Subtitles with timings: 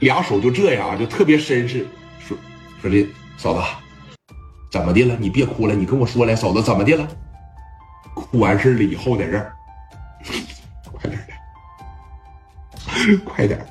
[0.00, 1.86] 俩手就这样，就特别绅士，
[2.18, 2.36] 说
[2.80, 3.60] 说这嫂子
[4.70, 5.16] 怎么的了？
[5.18, 7.08] 你别哭了，你跟我说来，嫂子怎么的了？
[8.14, 9.52] 哭完事了以后在这儿，
[10.94, 13.66] 快点的，快点，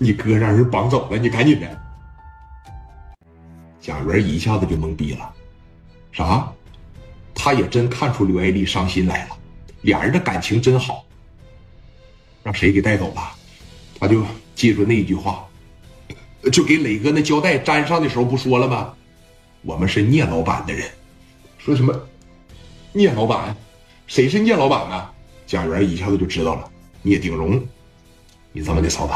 [0.00, 1.82] 你哥让人绑走了，你赶紧的。
[3.80, 5.32] 贾元一下子就懵逼了，
[6.12, 6.52] 啥？
[7.34, 9.36] 他也真看出刘爱丽伤心来了，
[9.82, 11.04] 俩人的感情真好。
[12.42, 13.22] 让谁给带走了？
[14.00, 14.24] 他就
[14.58, 15.46] 记住那一句话，
[16.50, 18.92] 就给磊哥那胶带粘上的时候不说了吗？
[19.62, 20.84] 我们是聂老板的人。
[21.58, 21.94] 说什么？
[22.92, 23.56] 聂老板？
[24.08, 25.10] 谁是聂老板呢？
[25.46, 26.68] 贾元一下子就知道了。
[27.02, 27.64] 聂鼎荣，
[28.50, 29.12] 你这么的，嫂子，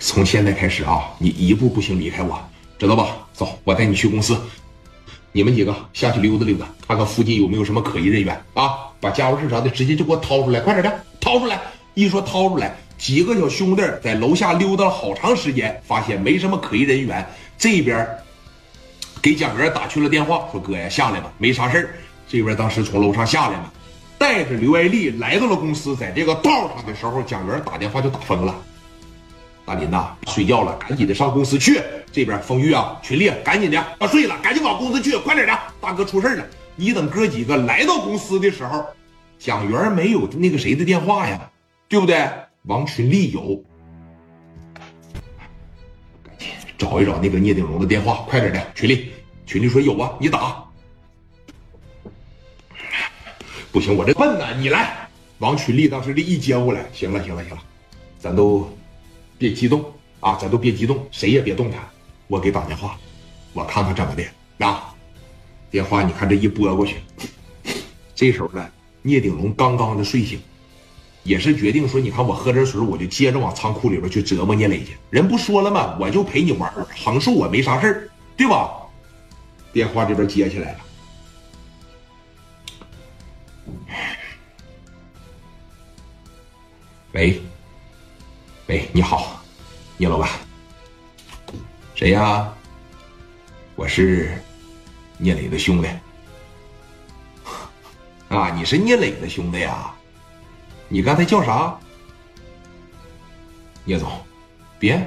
[0.00, 2.42] 从现在开始啊，你一步不行离开我，
[2.78, 3.28] 知道吧？
[3.34, 4.40] 走，我带你去公司。
[5.32, 8.88] 你们几个下去溜达溜达，看看附近有没有什么可疑人员啊！
[9.00, 11.60] 把家伙事啥的直接就给我掏出来，快点的，掏出来！
[11.92, 17.26] 一说掏出来，几个小兄弟在楼下溜达了好长时间，发现没什么可疑人员。
[17.58, 18.08] 这边
[19.20, 21.90] 给蒋元打去了电话，说哥呀，下来吧，没啥事儿。
[22.28, 23.72] 这边当时从楼上下来了，
[24.16, 28.54] 带着刘爱丽来到了公司，在这个道上的时候，蒋元打电话就打疯了。
[29.66, 31.80] 大林呐，睡觉了，赶紧的上公司去。
[32.12, 36.46] 这边风玉啊，群力，赶紧的，要睡了，赶紧往公司去，快点的，大哥出事了。
[36.76, 38.86] 你等哥几个来到公司的时候，
[39.40, 41.50] 蒋元没有那个谁的电话呀，
[41.88, 42.28] 对不对？
[42.64, 43.60] 王群力有，
[46.22, 49.10] 赶紧找一找那个聂鼎荣的电话，快点的，群力，
[49.46, 50.64] 群力说有啊，你打。
[53.72, 55.08] 不行，我这笨呐，你来。
[55.38, 57.62] 王群力当时这一接过来，行了，行了，行了，
[58.18, 58.70] 咱都。
[59.38, 59.84] 别激动
[60.20, 60.38] 啊！
[60.40, 61.80] 咱都别激动，谁也别动弹。
[62.28, 62.96] 我给打电话，
[63.54, 64.22] 我看看怎么的
[64.64, 64.94] 啊？
[65.68, 66.98] 电话你看这一拨过去，
[68.14, 68.70] 这时候呢，
[69.02, 70.40] 聂鼎龙刚刚的睡醒，
[71.24, 74.96] 也是决定说：你看我喝点水，我就接着往仓库里边去折磨聂磊去。
[75.10, 75.96] 人不说了吗？
[76.00, 76.72] 我就陪你玩，
[77.04, 78.70] 横竖我没啥事儿，对吧？
[79.72, 80.78] 电话这边接起来了，
[87.12, 87.40] 喂。
[88.66, 89.42] 喂，你好，
[89.96, 90.28] 聂老板。
[91.94, 92.52] 谁呀？
[93.74, 94.30] 我是
[95.18, 95.88] 聂磊的兄弟。
[98.28, 99.94] 啊，你是聂磊的兄弟呀？
[100.92, 101.74] 你刚才叫啥？
[103.82, 104.10] 聂总，
[104.78, 105.02] 别。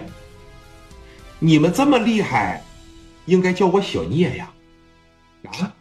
[1.37, 2.63] 你们这么厉害，
[3.25, 4.51] 应该叫我小聂呀。
[5.43, 5.71] 啊？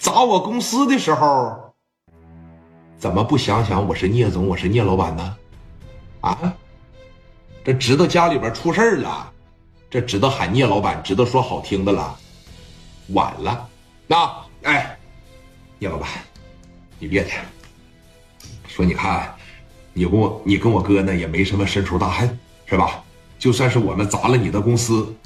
[0.00, 1.72] 砸我公司的时候，
[2.98, 5.36] 怎么不想想我是聂总，我是聂老板呢？
[6.22, 6.52] 啊？
[7.64, 9.32] 这知道家里边出事了，
[9.88, 12.18] 这知道喊聂老板，知道说好听的了，
[13.10, 13.68] 晚了。
[14.08, 14.98] 那哎，
[15.78, 16.08] 聂老板，
[16.98, 17.34] 你别提，
[18.76, 19.34] 说你看，
[19.94, 23.02] 你跟我你跟我哥呢也没什么深仇大恨，是吧？
[23.38, 25.16] 就算是我们砸了你的公司，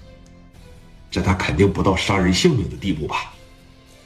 [1.11, 3.33] 这他肯定不到伤人性命的地步吧？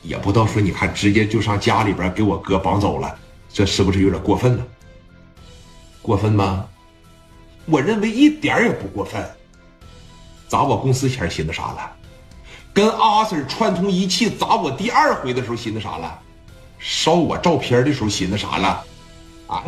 [0.01, 3.19] 也不到说你看直接就上家里边给我哥绑走了，
[3.53, 4.67] 这是不是有点过分了？
[6.01, 6.65] 过分吗？
[7.67, 9.23] 我认为一点也不过分。
[10.49, 11.93] 砸我公司前寻思啥了？
[12.73, 16.19] 跟阿 Sir 串通一气砸我第二回的时候寻思啥了？
[16.79, 18.83] 烧我照片的时候寻思啥了？
[19.47, 19.63] 啊？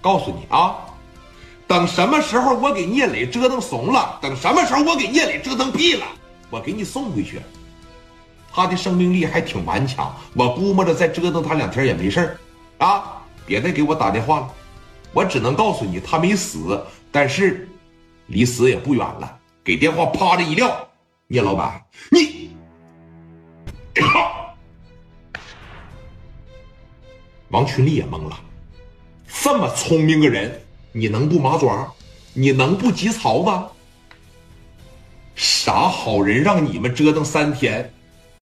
[0.00, 0.76] 告诉你啊，
[1.66, 6.06] 等什么时候我给聂磊折腾怂了，等什么时候我给聂磊折腾屁了，
[6.48, 7.40] 我给你送回去。
[8.52, 12.38] 他的生命力还挺顽强，我估摸着再折腾他两天也没事
[12.78, 14.48] 啊，别再给我打电话了。
[15.12, 16.80] 我只能告诉你，他没死，
[17.10, 17.68] 但是
[18.28, 19.38] 离死也不远了。
[19.64, 20.88] 给电话，啪的一撂，
[21.26, 22.50] 聂老板，你，
[27.56, 28.38] 王群力也懵了。
[29.26, 30.60] 这么聪明个人，
[30.92, 31.90] 你能不麻爪？
[32.34, 33.68] 你能不急槽吗？
[35.34, 37.90] 啥好人让你们折腾三天，